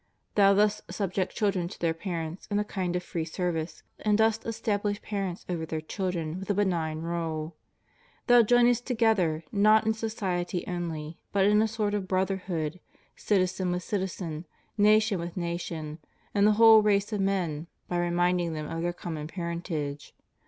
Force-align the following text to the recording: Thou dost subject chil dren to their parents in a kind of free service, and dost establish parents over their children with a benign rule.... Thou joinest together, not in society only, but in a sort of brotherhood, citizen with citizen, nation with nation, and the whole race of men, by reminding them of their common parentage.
Thou 0.33 0.55
dost 0.55 0.91
subject 0.91 1.35
chil 1.35 1.51
dren 1.51 1.67
to 1.67 1.79
their 1.79 1.93
parents 1.93 2.47
in 2.49 2.57
a 2.57 2.63
kind 2.63 2.95
of 2.95 3.03
free 3.03 3.23
service, 3.23 3.83
and 3.99 4.17
dost 4.17 4.47
establish 4.47 4.99
parents 5.03 5.45
over 5.47 5.63
their 5.63 5.79
children 5.79 6.39
with 6.39 6.49
a 6.49 6.55
benign 6.55 7.01
rule.... 7.03 7.55
Thou 8.25 8.41
joinest 8.41 8.85
together, 8.87 9.43
not 9.51 9.85
in 9.85 9.93
society 9.93 10.65
only, 10.65 11.19
but 11.31 11.45
in 11.45 11.61
a 11.61 11.67
sort 11.67 11.93
of 11.93 12.07
brotherhood, 12.07 12.79
citizen 13.15 13.69
with 13.71 13.83
citizen, 13.83 14.47
nation 14.75 15.19
with 15.19 15.37
nation, 15.37 15.99
and 16.33 16.47
the 16.47 16.53
whole 16.53 16.81
race 16.81 17.13
of 17.13 17.21
men, 17.21 17.67
by 17.87 17.99
reminding 17.99 18.53
them 18.53 18.67
of 18.67 18.81
their 18.81 18.93
common 18.93 19.27
parentage. 19.27 20.15